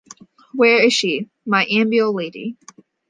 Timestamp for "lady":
2.15-2.57